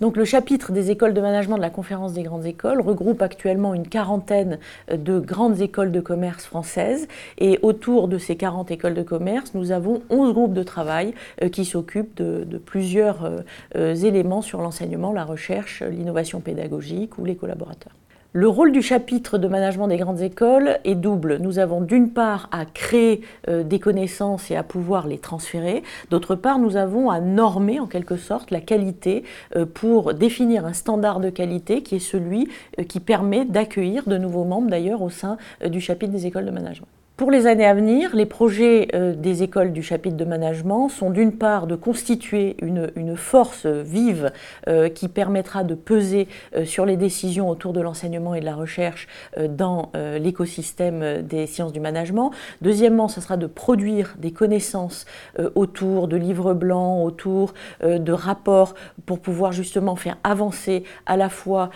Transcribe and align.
Donc 0.00 0.18
le 0.18 0.24
chapitre 0.26 0.72
des 0.72 0.90
écoles 0.90 1.14
de 1.14 1.20
management 1.22 1.56
de 1.56 1.62
la 1.62 1.70
conférence 1.70 2.12
des 2.12 2.22
grandes 2.22 2.44
écoles 2.44 2.80
regroupe 2.80 3.22
actuellement 3.22 3.72
une 3.72 3.88
quarantaine 3.88 4.58
de 4.92 5.18
grandes 5.18 5.62
écoles 5.62 5.90
de 5.90 6.00
commerce 6.00 6.44
françaises 6.44 7.08
et 7.38 7.58
autour 7.62 8.08
de 8.08 8.18
ces 8.18 8.36
40 8.36 8.70
écoles 8.70 8.94
de 8.94 9.02
commerce, 9.02 9.54
nous 9.54 9.72
avons 9.72 10.02
11 10.10 10.34
groupes 10.34 10.52
de 10.52 10.62
travail 10.62 11.14
euh, 11.42 11.48
qui 11.48 11.64
s'occupent 11.64 12.16
de, 12.16 12.58
plusieurs 12.58 13.24
euh, 13.24 13.40
euh, 13.76 13.94
éléments 13.94 14.42
sur 14.42 14.60
l'enseignement, 14.60 15.12
la 15.12 15.24
recherche, 15.24 15.82
l'innovation 15.82 16.40
pédagogique 16.40 17.18
ou 17.18 17.24
les 17.24 17.36
collaborateurs. 17.36 17.92
Le 18.38 18.48
rôle 18.48 18.70
du 18.70 18.82
chapitre 18.82 19.38
de 19.38 19.48
management 19.48 19.88
des 19.88 19.96
grandes 19.96 20.20
écoles 20.20 20.78
est 20.84 20.94
double. 20.94 21.38
Nous 21.38 21.58
avons 21.58 21.80
d'une 21.80 22.10
part 22.10 22.50
à 22.52 22.66
créer 22.66 23.22
euh, 23.48 23.62
des 23.62 23.78
connaissances 23.78 24.50
et 24.50 24.56
à 24.56 24.62
pouvoir 24.62 25.06
les 25.06 25.16
transférer. 25.16 25.82
D'autre 26.10 26.34
part, 26.34 26.58
nous 26.58 26.76
avons 26.76 27.08
à 27.08 27.18
normer 27.18 27.80
en 27.80 27.86
quelque 27.86 28.18
sorte 28.18 28.50
la 28.50 28.60
qualité 28.60 29.24
euh, 29.56 29.64
pour 29.64 30.12
définir 30.12 30.66
un 30.66 30.74
standard 30.74 31.20
de 31.20 31.30
qualité 31.30 31.82
qui 31.82 31.96
est 31.96 31.98
celui 31.98 32.50
euh, 32.78 32.82
qui 32.82 33.00
permet 33.00 33.46
d'accueillir 33.46 34.06
de 34.06 34.18
nouveaux 34.18 34.44
membres 34.44 34.68
d'ailleurs 34.68 35.00
au 35.00 35.08
sein 35.08 35.38
du 35.64 35.80
chapitre 35.80 36.12
des 36.12 36.26
écoles 36.26 36.44
de 36.44 36.50
management. 36.50 36.88
Pour 37.16 37.30
les 37.30 37.46
années 37.46 37.64
à 37.64 37.72
venir, 37.72 38.14
les 38.14 38.26
projets 38.26 38.88
euh, 38.92 39.14
des 39.14 39.42
écoles 39.42 39.72
du 39.72 39.82
chapitre 39.82 40.18
de 40.18 40.24
management 40.26 40.90
sont 40.90 41.08
d'une 41.08 41.32
part 41.32 41.66
de 41.66 41.74
constituer 41.74 42.58
une, 42.60 43.16
force 43.16 43.64
vive 43.64 44.32
euh, 44.68 44.90
qui 44.90 45.08
permettra 45.08 45.64
de 45.64 45.74
peser 45.74 46.28
euh, 46.54 46.66
sur 46.66 46.84
les 46.84 46.98
décisions 46.98 47.48
autour 47.48 47.72
de 47.72 47.80
l'enseignement 47.80 48.34
et 48.34 48.40
de 48.40 48.44
la 48.44 48.54
recherche 48.54 49.08
dans 49.48 49.90
l'écosystème 49.94 51.22
des 51.22 51.46
sciences 51.46 51.72
du 51.72 51.80
management. 51.80 52.32
Deuxièmement, 52.60 53.08
ce 53.08 53.20
sera 53.20 53.36
de 53.36 53.46
produire 53.46 54.14
des 54.18 54.30
connaissances 54.30 55.06
autour 55.54 56.08
de 56.08 56.16
livres 56.16 56.54
blancs, 56.54 57.04
autour 57.04 57.54
de 57.82 58.12
rapports 58.12 58.74
pour 59.04 59.20
pouvoir 59.20 59.52
justement 59.52 59.96
faire 59.96 60.16
avancer 60.24 60.84
à 61.06 61.16
la 61.16 61.28
fois 61.28 61.70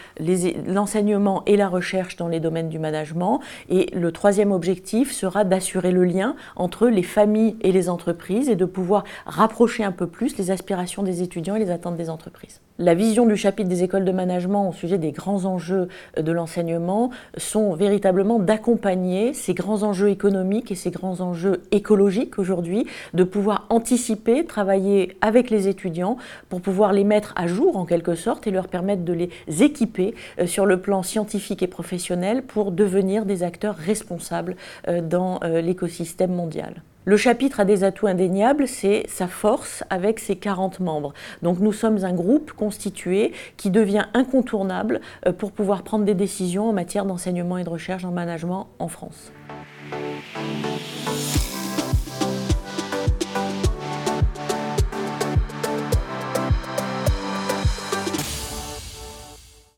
l'enseignement 0.67 1.43
et 1.47 1.56
la 1.56 1.69
recherche 1.69 2.17
dans 2.17 2.28
les 2.28 2.41
domaines 2.41 2.69
du 2.69 2.78
management. 2.78 3.41
Et 3.69 3.91
le 3.95 4.12
troisième 4.12 4.53
objectif 4.53 5.12
sera 5.12 5.30
d'assurer 5.45 5.92
le 5.92 6.05
lien 6.05 6.34
entre 6.56 6.89
les 6.89 7.03
familles 7.03 7.56
et 7.61 7.73
les 7.73 7.89
entreprises 7.89 8.48
et 8.48 8.56
de 8.56 8.64
pouvoir 8.64 9.05
rapprocher 9.27 9.84
un 9.84 9.92
peu 9.92 10.06
plus 10.06 10.37
les 10.37 10.50
aspirations 10.50 11.03
des 11.03 11.22
étudiants 11.22 11.56
et 11.56 11.61
les 11.61 11.70
attentes 11.70 11.97
des 11.97 12.11
entreprises. 12.11 12.61
La 12.78 12.95
vision 12.95 13.27
du 13.27 13.37
chapitre 13.37 13.69
des 13.69 13.83
écoles 13.83 14.06
de 14.06 14.12
management 14.12 14.67
au 14.70 14.72
sujet 14.72 14.97
des 14.97 15.12
grands 15.12 15.45
enjeux 15.45 15.89
de 16.17 16.33
l'enseignement 16.33 17.11
sont 17.37 17.75
véritablement 17.75 18.39
d'accompagner 18.39 19.34
ces 19.34 19.53
grands 19.53 19.83
enjeux 19.83 20.09
économiques 20.09 20.72
et 20.72 20.75
ces 20.75 20.91
grands 20.91 21.20
enjeux 21.20 21.61
écologiques 21.72 22.39
aujourd'hui, 22.39 22.87
de 23.12 23.22
pouvoir 23.22 23.67
anticiper, 23.69 24.47
travailler 24.47 25.19
avec 25.20 25.50
les 25.50 25.69
étudiants 25.69 26.17
pour 26.48 26.62
pouvoir 26.62 26.94
les 26.94 27.05
mettre 27.05 27.34
à 27.37 27.47
jour 27.47 27.77
en 27.77 27.84
quelque 27.84 28.15
sorte 28.15 28.47
et 28.47 28.50
leur 28.50 28.67
permettre 28.67 29.05
de 29.05 29.12
les 29.12 29.31
équiper 29.62 30.15
euh, 30.39 30.47
sur 30.47 30.65
le 30.65 30.81
plan 30.81 31.03
scientifique 31.03 31.62
et 31.62 31.67
professionnel 31.67 32.42
pour 32.42 32.72
devenir 32.72 33.27
des 33.27 33.42
acteurs 33.42 33.77
responsables 33.77 34.56
euh, 34.89 35.03
euh, 35.43 35.61
l'écosystème 35.61 36.33
mondial. 36.33 36.83
Le 37.07 37.17
chapitre 37.17 37.61
a 37.61 37.65
des 37.65 37.83
atouts 37.83 38.07
indéniables, 38.07 38.69
c'est 38.69 39.05
sa 39.09 39.27
force 39.27 39.83
avec 39.89 40.21
ses 40.21 40.37
40 40.37 40.81
membres. 40.81 41.15
Donc 41.43 41.59
nous 41.59 41.73
sommes 41.73 42.05
un 42.05 42.12
groupe 42.12 42.53
constitué 42.53 43.33
qui 43.57 43.71
devient 43.71 44.05
incontournable 44.12 45.01
euh, 45.27 45.33
pour 45.33 45.53
pouvoir 45.53 45.83
prendre 45.83 46.05
des 46.05 46.15
décisions 46.15 46.69
en 46.69 46.73
matière 46.73 47.07
d'enseignement 47.07 47.57
et 47.57 47.65
de 47.65 47.71
recherche 47.71 48.05
en 48.05 48.12
management 48.12 48.69
en 48.79 48.89
France. 48.89 49.33